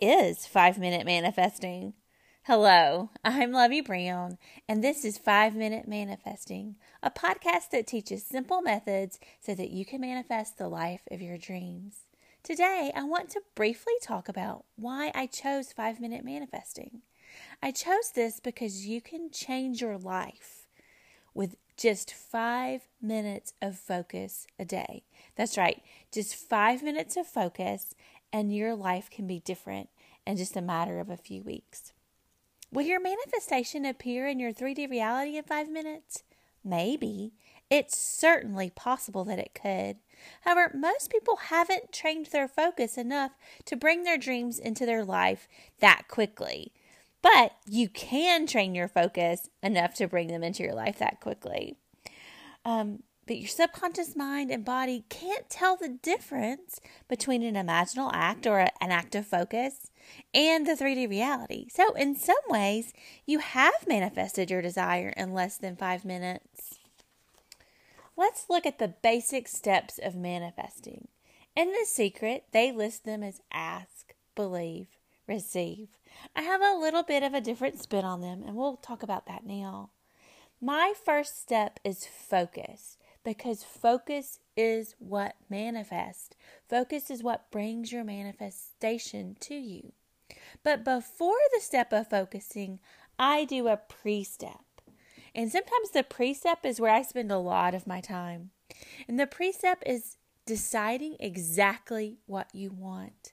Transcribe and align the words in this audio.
is 0.00 0.46
five 0.46 0.78
minute 0.78 1.06
manifesting? 1.06 1.94
Hello, 2.42 3.10
I'm 3.24 3.50
Lovey 3.50 3.80
Brown, 3.80 4.38
and 4.68 4.84
this 4.84 5.04
is 5.04 5.18
Five 5.18 5.56
Minute 5.56 5.88
Manifesting, 5.88 6.76
a 7.02 7.10
podcast 7.10 7.70
that 7.72 7.88
teaches 7.88 8.24
simple 8.24 8.62
methods 8.62 9.18
so 9.40 9.54
that 9.54 9.70
you 9.70 9.84
can 9.84 10.00
manifest 10.00 10.56
the 10.56 10.68
life 10.68 11.00
of 11.10 11.20
your 11.20 11.38
dreams. 11.38 12.02
Today, 12.44 12.92
I 12.94 13.02
want 13.02 13.30
to 13.30 13.40
briefly 13.56 13.94
talk 14.00 14.28
about 14.28 14.64
why 14.76 15.10
I 15.14 15.26
chose 15.26 15.72
five 15.72 15.98
minute 15.98 16.24
manifesting. 16.24 17.02
I 17.62 17.72
chose 17.72 18.12
this 18.14 18.38
because 18.38 18.86
you 18.86 19.00
can 19.00 19.30
change 19.30 19.80
your 19.80 19.98
life 19.98 20.68
with 21.34 21.56
just 21.76 22.12
five 22.14 22.88
minutes 23.02 23.52
of 23.60 23.76
focus 23.76 24.46
a 24.58 24.64
day. 24.64 25.04
That's 25.36 25.58
right, 25.58 25.82
just 26.12 26.34
five 26.34 26.82
minutes 26.82 27.16
of 27.16 27.26
focus, 27.26 27.94
and 28.32 28.54
your 28.54 28.74
life 28.74 29.10
can 29.10 29.26
be 29.26 29.40
different 29.40 29.88
in 30.26 30.36
just 30.36 30.56
a 30.56 30.62
matter 30.62 30.98
of 30.98 31.10
a 31.10 31.16
few 31.16 31.42
weeks. 31.42 31.92
Will 32.72 32.86
your 32.86 33.00
manifestation 33.00 33.84
appear 33.84 34.26
in 34.26 34.40
your 34.40 34.52
3D 34.52 34.90
reality 34.90 35.36
in 35.36 35.44
five 35.44 35.68
minutes? 35.68 36.24
Maybe. 36.64 37.32
It's 37.70 37.96
certainly 37.96 38.70
possible 38.70 39.24
that 39.24 39.38
it 39.38 39.58
could. 39.60 39.96
However, 40.42 40.72
most 40.74 41.10
people 41.10 41.36
haven't 41.36 41.92
trained 41.92 42.26
their 42.26 42.48
focus 42.48 42.98
enough 42.98 43.32
to 43.66 43.76
bring 43.76 44.02
their 44.02 44.18
dreams 44.18 44.58
into 44.58 44.86
their 44.86 45.04
life 45.04 45.48
that 45.80 46.08
quickly. 46.08 46.72
But 47.22 47.52
you 47.66 47.88
can 47.88 48.46
train 48.46 48.74
your 48.74 48.88
focus 48.88 49.48
enough 49.62 49.94
to 49.94 50.06
bring 50.06 50.28
them 50.28 50.44
into 50.44 50.62
your 50.62 50.74
life 50.74 50.98
that 50.98 51.20
quickly. 51.20 51.76
Um, 52.64 53.02
but 53.26 53.38
your 53.38 53.48
subconscious 53.48 54.14
mind 54.14 54.50
and 54.50 54.64
body 54.64 55.04
can't 55.08 55.50
tell 55.50 55.76
the 55.76 55.88
difference 55.88 56.80
between 57.08 57.42
an 57.42 57.54
imaginal 57.54 58.10
act 58.12 58.46
or 58.46 58.60
an 58.60 58.70
act 58.80 59.14
of 59.14 59.26
focus 59.26 59.90
and 60.32 60.66
the 60.66 60.72
3D 60.72 61.08
reality. 61.10 61.66
So, 61.68 61.92
in 61.94 62.14
some 62.14 62.36
ways, 62.48 62.92
you 63.26 63.40
have 63.40 63.88
manifested 63.88 64.50
your 64.50 64.62
desire 64.62 65.12
in 65.16 65.34
less 65.34 65.56
than 65.58 65.76
five 65.76 66.04
minutes. 66.04 66.78
Let's 68.16 68.46
look 68.48 68.64
at 68.64 68.78
the 68.78 68.94
basic 69.02 69.48
steps 69.48 69.98
of 70.02 70.14
manifesting. 70.14 71.08
In 71.56 71.68
The 71.68 71.86
Secret, 71.86 72.44
they 72.52 72.70
list 72.70 73.04
them 73.04 73.22
as 73.22 73.40
ask, 73.52 74.14
believe, 74.34 74.86
receive. 75.26 75.88
I 76.34 76.42
have 76.42 76.62
a 76.62 76.78
little 76.78 77.02
bit 77.02 77.22
of 77.22 77.34
a 77.34 77.40
different 77.40 77.80
spin 77.80 78.04
on 78.04 78.20
them, 78.20 78.42
and 78.46 78.56
we'll 78.56 78.76
talk 78.76 79.02
about 79.02 79.26
that 79.26 79.44
now. 79.44 79.90
My 80.60 80.94
first 81.04 81.40
step 81.40 81.78
is 81.84 82.06
focus 82.06 82.96
because 83.26 83.64
focus 83.64 84.38
is 84.56 84.94
what 85.00 85.34
manifests. 85.50 86.36
Focus 86.70 87.10
is 87.10 87.24
what 87.24 87.50
brings 87.50 87.90
your 87.90 88.04
manifestation 88.04 89.36
to 89.40 89.54
you. 89.56 89.92
But 90.62 90.84
before 90.84 91.34
the 91.52 91.60
step 91.60 91.92
of 91.92 92.08
focusing, 92.08 92.78
I 93.18 93.44
do 93.44 93.66
a 93.66 93.78
pre 93.78 94.22
step. 94.22 94.60
And 95.34 95.50
sometimes 95.50 95.90
the 95.90 96.04
pre 96.04 96.34
step 96.34 96.64
is 96.64 96.80
where 96.80 96.92
I 96.92 97.02
spend 97.02 97.32
a 97.32 97.38
lot 97.38 97.74
of 97.74 97.84
my 97.84 98.00
time. 98.00 98.50
And 99.08 99.18
the 99.18 99.26
pre 99.26 99.50
step 99.50 99.82
is 99.84 100.18
deciding 100.46 101.16
exactly 101.18 102.18
what 102.26 102.54
you 102.54 102.70
want. 102.70 103.32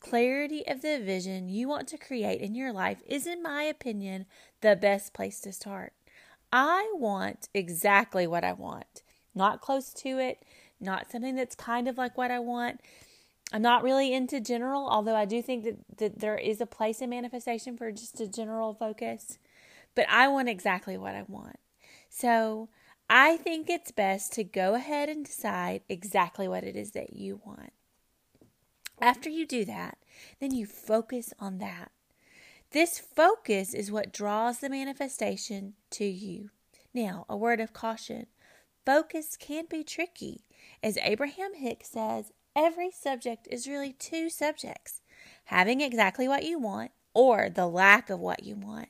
Clarity 0.00 0.66
of 0.66 0.80
the 0.80 0.98
vision 0.98 1.50
you 1.50 1.68
want 1.68 1.88
to 1.88 1.98
create 1.98 2.40
in 2.40 2.54
your 2.54 2.72
life 2.72 3.02
is, 3.06 3.26
in 3.26 3.42
my 3.42 3.64
opinion, 3.64 4.24
the 4.62 4.76
best 4.76 5.12
place 5.12 5.40
to 5.42 5.52
start. 5.52 5.92
I 6.50 6.90
want 6.94 7.50
exactly 7.52 8.26
what 8.26 8.44
I 8.44 8.54
want, 8.54 9.02
not 9.36 9.60
close 9.60 9.92
to 9.92 10.18
it, 10.18 10.42
not 10.80 11.10
something 11.10 11.36
that's 11.36 11.54
kind 11.54 11.86
of 11.86 11.98
like 11.98 12.18
what 12.18 12.30
I 12.30 12.38
want. 12.38 12.80
I'm 13.52 13.62
not 13.62 13.84
really 13.84 14.12
into 14.12 14.40
general, 14.40 14.88
although 14.88 15.14
I 15.14 15.24
do 15.24 15.40
think 15.40 15.64
that, 15.64 15.98
that 15.98 16.18
there 16.18 16.36
is 16.36 16.60
a 16.60 16.66
place 16.66 17.00
in 17.00 17.10
manifestation 17.10 17.76
for 17.76 17.92
just 17.92 18.20
a 18.20 18.26
general 18.26 18.74
focus. 18.74 19.38
But 19.94 20.06
I 20.08 20.28
want 20.28 20.48
exactly 20.48 20.98
what 20.98 21.14
I 21.14 21.24
want. 21.28 21.58
So 22.08 22.68
I 23.08 23.36
think 23.36 23.70
it's 23.70 23.92
best 23.92 24.32
to 24.32 24.44
go 24.44 24.74
ahead 24.74 25.08
and 25.08 25.24
decide 25.24 25.82
exactly 25.88 26.48
what 26.48 26.64
it 26.64 26.74
is 26.74 26.90
that 26.92 27.14
you 27.14 27.40
want. 27.44 27.72
After 29.00 29.28
you 29.28 29.46
do 29.46 29.64
that, 29.66 29.98
then 30.40 30.54
you 30.54 30.66
focus 30.66 31.32
on 31.38 31.58
that. 31.58 31.92
This 32.72 32.98
focus 32.98 33.74
is 33.74 33.92
what 33.92 34.12
draws 34.12 34.58
the 34.58 34.68
manifestation 34.68 35.74
to 35.90 36.04
you. 36.04 36.50
Now, 36.92 37.26
a 37.28 37.36
word 37.36 37.60
of 37.60 37.72
caution 37.72 38.26
focus 38.86 39.36
can 39.36 39.64
be 39.68 39.82
tricky. 39.82 40.44
As 40.82 40.96
Abraham 41.02 41.54
Hicks 41.54 41.90
says, 41.90 42.32
every 42.54 42.90
subject 42.90 43.48
is 43.50 43.68
really 43.68 43.92
two 43.92 44.30
subjects 44.30 45.02
having 45.46 45.80
exactly 45.80 46.28
what 46.28 46.44
you 46.44 46.58
want 46.58 46.92
or 47.12 47.50
the 47.50 47.66
lack 47.66 48.08
of 48.08 48.20
what 48.20 48.44
you 48.44 48.54
want. 48.54 48.88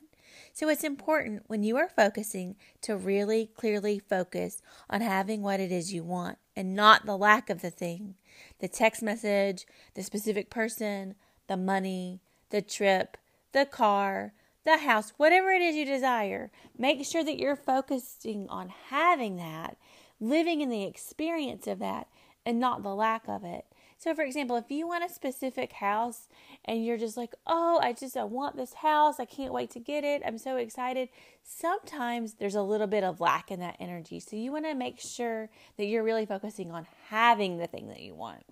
So 0.53 0.69
it's 0.69 0.83
important 0.83 1.43
when 1.47 1.63
you 1.63 1.77
are 1.77 1.89
focusing 1.89 2.55
to 2.81 2.95
really 2.95 3.49
clearly 3.55 3.99
focus 3.99 4.61
on 4.89 5.01
having 5.01 5.41
what 5.41 5.59
it 5.59 5.71
is 5.71 5.93
you 5.93 6.03
want 6.03 6.37
and 6.55 6.75
not 6.75 7.05
the 7.05 7.17
lack 7.17 7.49
of 7.49 7.61
the 7.61 7.71
thing 7.71 8.15
the 8.59 8.67
text 8.67 9.01
message, 9.01 9.65
the 9.95 10.03
specific 10.03 10.51
person, 10.51 11.15
the 11.47 11.57
money, 11.57 12.21
the 12.51 12.61
trip, 12.61 13.17
the 13.51 13.65
car, 13.65 14.33
the 14.67 14.77
house, 14.77 15.13
whatever 15.17 15.51
it 15.51 15.61
is 15.61 15.75
you 15.75 15.85
desire. 15.85 16.51
Make 16.77 17.05
sure 17.05 17.23
that 17.23 17.39
you're 17.39 17.55
focusing 17.55 18.47
on 18.49 18.69
having 18.89 19.37
that, 19.37 19.77
living 20.19 20.61
in 20.61 20.69
the 20.69 20.83
experience 20.83 21.67
of 21.67 21.79
that, 21.79 22.07
and 22.45 22.59
not 22.59 22.83
the 22.83 22.93
lack 22.93 23.27
of 23.27 23.43
it. 23.43 23.65
So, 23.97 24.13
for 24.13 24.23
example, 24.23 24.57
if 24.57 24.69
you 24.69 24.87
want 24.87 25.03
a 25.03 25.13
specific 25.13 25.71
house 25.73 26.27
and 26.65 26.85
you're 26.85 26.97
just 26.97 27.17
like, 27.17 27.33
oh, 27.47 27.79
I 27.81 27.93
just 27.93 28.15
I 28.15 28.25
want 28.25 28.57
this 28.57 28.73
house, 28.73 29.19
I 29.19 29.25
can't 29.25 29.53
wait 29.53 29.71
to 29.71 29.79
get 29.79 30.03
it, 30.03 30.21
I'm 30.25 30.37
so 30.37 30.57
excited. 30.57 31.09
Sometimes 31.43 32.35
there's 32.35 32.53
a 32.53 32.61
little 32.61 32.87
bit 32.87 33.03
of 33.03 33.19
lack 33.19 33.49
in 33.49 33.59
that 33.61 33.77
energy. 33.79 34.19
So, 34.19 34.35
you 34.35 34.51
want 34.51 34.65
to 34.65 34.75
make 34.75 34.99
sure 34.99 35.49
that 35.77 35.85
you're 35.85 36.03
really 36.03 36.25
focusing 36.25 36.71
on 36.71 36.85
having 37.07 37.57
the 37.57 37.67
thing 37.67 37.87
that 37.87 38.01
you 38.01 38.13
want. 38.13 38.43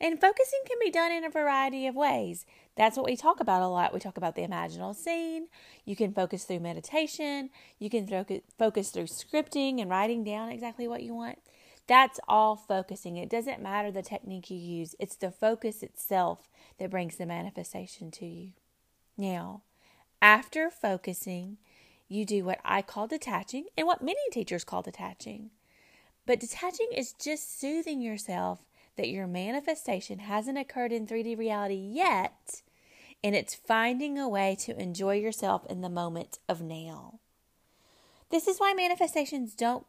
And 0.00 0.20
focusing 0.20 0.60
can 0.66 0.78
be 0.80 0.90
done 0.90 1.12
in 1.12 1.24
a 1.24 1.30
variety 1.30 1.86
of 1.86 1.96
ways. 1.96 2.44
That's 2.76 2.96
what 2.96 3.06
we 3.06 3.16
talk 3.16 3.40
about 3.40 3.62
a 3.62 3.68
lot. 3.68 3.94
We 3.94 4.00
talk 4.00 4.16
about 4.16 4.34
the 4.34 4.46
imaginal 4.46 4.94
scene. 4.94 5.48
You 5.84 5.96
can 5.96 6.12
focus 6.12 6.44
through 6.44 6.60
meditation. 6.60 7.50
You 7.78 7.88
can 7.88 8.06
focus 8.58 8.90
through 8.90 9.04
scripting 9.04 9.80
and 9.80 9.90
writing 9.90 10.24
down 10.24 10.50
exactly 10.50 10.86
what 10.86 11.02
you 11.02 11.14
want. 11.14 11.38
That's 11.86 12.18
all 12.26 12.56
focusing. 12.56 13.16
It 13.16 13.30
doesn't 13.30 13.62
matter 13.62 13.90
the 13.90 14.02
technique 14.02 14.50
you 14.50 14.56
use, 14.56 14.96
it's 14.98 15.16
the 15.16 15.30
focus 15.30 15.82
itself 15.82 16.48
that 16.78 16.90
brings 16.90 17.16
the 17.16 17.26
manifestation 17.26 18.10
to 18.12 18.26
you. 18.26 18.52
Now, 19.16 19.62
after 20.20 20.68
focusing, 20.68 21.58
you 22.08 22.24
do 22.24 22.44
what 22.44 22.58
I 22.64 22.82
call 22.82 23.06
detaching 23.06 23.66
and 23.76 23.86
what 23.86 24.02
many 24.02 24.18
teachers 24.32 24.64
call 24.64 24.82
detaching. 24.82 25.50
But 26.26 26.40
detaching 26.40 26.88
is 26.94 27.12
just 27.12 27.60
soothing 27.60 28.00
yourself 28.00 28.64
that 28.96 29.08
your 29.08 29.26
manifestation 29.26 30.20
hasn't 30.20 30.58
occurred 30.58 30.92
in 30.92 31.06
3D 31.06 31.38
reality 31.38 31.74
yet, 31.74 32.62
and 33.22 33.34
it's 33.34 33.54
finding 33.54 34.18
a 34.18 34.28
way 34.28 34.56
to 34.60 34.80
enjoy 34.80 35.16
yourself 35.16 35.66
in 35.66 35.80
the 35.80 35.88
moment 35.88 36.38
of 36.48 36.60
now. 36.60 37.20
This 38.30 38.46
is 38.46 38.58
why 38.58 38.74
manifestations 38.74 39.54
don't 39.54 39.86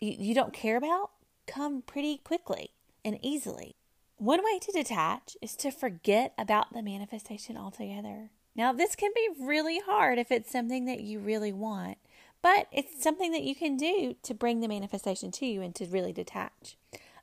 you, 0.00 0.16
you 0.18 0.34
don't 0.34 0.52
care 0.52 0.76
about 0.76 1.10
come 1.46 1.82
pretty 1.82 2.18
quickly 2.18 2.70
and 3.04 3.18
easily. 3.22 3.76
One 4.16 4.44
way 4.44 4.58
to 4.60 4.72
detach 4.72 5.36
is 5.42 5.56
to 5.56 5.70
forget 5.70 6.32
about 6.38 6.72
the 6.72 6.82
manifestation 6.82 7.56
altogether. 7.56 8.30
Now, 8.54 8.72
this 8.72 8.94
can 8.94 9.10
be 9.14 9.28
really 9.40 9.80
hard 9.80 10.18
if 10.18 10.30
it's 10.30 10.52
something 10.52 10.84
that 10.84 11.00
you 11.00 11.18
really 11.18 11.52
want, 11.52 11.98
but 12.42 12.66
it's 12.70 13.02
something 13.02 13.32
that 13.32 13.42
you 13.42 13.54
can 13.54 13.76
do 13.76 14.14
to 14.22 14.34
bring 14.34 14.60
the 14.60 14.68
manifestation 14.68 15.30
to 15.32 15.46
you 15.46 15.62
and 15.62 15.74
to 15.74 15.86
really 15.86 16.12
detach. 16.12 16.76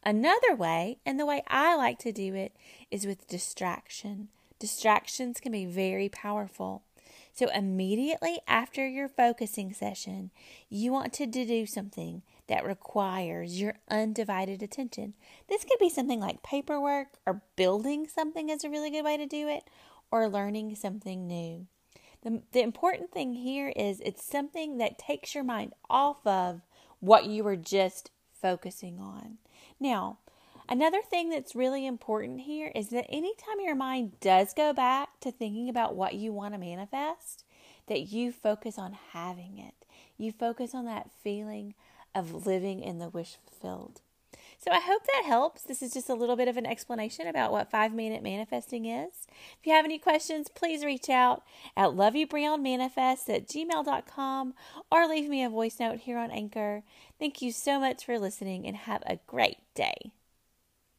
Another 0.04 0.56
way, 0.56 1.00
and 1.06 1.19
the 1.19 1.25
way 1.25 1.44
I 1.48 1.75
like 1.75 2.00
to 2.00 2.12
do 2.12 2.34
it, 2.36 2.56
is 2.90 3.06
with 3.06 3.28
distraction. 3.28 4.30
Distractions 4.57 5.40
can 5.40 5.51
be 5.51 5.66
very 5.66 6.10
powerful. 6.10 6.84
So, 7.34 7.48
immediately 7.54 8.40
after 8.48 8.88
your 8.88 9.07
focusing 9.07 9.74
session, 9.74 10.31
you 10.69 10.92
want 10.92 11.13
to 11.13 11.25
do 11.25 11.66
something 11.66 12.22
that 12.48 12.66
requires 12.66 13.62
your 13.62 13.75
undivided 13.90 14.62
attention. 14.63 15.13
This 15.48 15.63
could 15.63 15.80
be 15.80 15.90
something 15.90 16.19
like 16.19 16.44
paperwork 16.44 17.07
or 17.25 17.44
building 17.56 18.07
something 18.07 18.50
is 18.50 18.63
a 18.63 18.69
really 18.69 18.90
good 18.90 19.06
way 19.06 19.18
to 19.18 19.25
do 19.25 19.48
it, 19.48 19.63
or 20.12 20.28
learning 20.28 20.75
something 20.75 21.28
new. 21.28 21.68
The, 22.24 22.42
the 22.52 22.62
important 22.62 23.12
thing 23.12 23.34
here 23.34 23.72
is 23.75 24.02
it's 24.02 24.25
something 24.25 24.78
that 24.78 24.98
takes 24.98 25.34
your 25.34 25.44
mind 25.44 25.74
off 25.90 26.25
of 26.25 26.62
what 27.00 27.25
you 27.25 27.44
were 27.44 27.56
just 27.56 28.12
focusing 28.42 29.00
on. 29.00 29.38
Now, 29.80 30.20
another 30.68 31.02
thing 31.02 31.30
that's 31.30 31.56
really 31.56 31.86
important 31.86 32.42
here 32.42 32.72
is 32.76 32.90
that 32.90 33.06
anytime 33.10 33.60
your 33.60 33.76
mind 33.76 34.20
does 34.20 34.54
go 34.54 34.74
back 34.74 35.20
to 35.22 35.32
thinking 35.32 35.70
about 35.70 35.96
what 35.96 36.16
you 36.16 36.32
want 36.32 36.54
to 36.54 36.60
manifest, 36.60 37.44
that 37.88 38.12
you 38.12 38.32
focus 38.32 38.78
on 38.78 38.98
having 39.12 39.58
it. 39.58 39.74
You 40.18 40.32
focus 40.32 40.76
on 40.76 40.86
that 40.86 41.10
feeling 41.24 41.74
of 42.16 42.46
living 42.46 42.82
in 42.82 43.00
the 43.00 43.10
wish 43.10 43.38
fulfilled. 43.46 44.02
So 44.60 44.72
I 44.72 44.82
hope 44.82 45.06
that 45.06 45.24
helps. 45.26 45.64
This 45.64 45.82
is 45.82 45.94
just 45.94 46.10
a 46.10 46.14
little 46.14 46.36
bit 46.36 46.50
of 46.50 46.58
an 46.58 46.66
explanation 46.66 47.28
about 47.28 47.54
what 47.54 47.72
five 47.72 47.94
minute 47.94 48.22
manifesting 48.22 48.86
is. 48.86 49.26
If 49.58 49.66
you 49.66 49.74
have 49.74 49.86
any 49.86 49.98
questions, 49.98 50.50
please 50.54 50.84
reach 50.84 51.10
out 51.10 51.44
at 51.78 51.92
loveybrownmanifest 51.92 53.34
at 53.34 53.48
gmail.com 53.48 54.54
or 54.92 55.08
leave 55.08 55.30
me 55.30 55.44
a 55.44 55.50
voice 55.50 55.80
note 55.80 56.00
here 56.00 56.18
on 56.18 56.30
Anchor. 56.30 56.84
Thank 57.18 57.42
you 57.42 57.54
so 57.54 57.80
much 57.80 58.06
for 58.06 58.20
listening 58.20 58.68
and 58.68 58.76
have 58.76 59.02
a 59.06 59.20
great 59.28 59.60
day. 59.76 60.12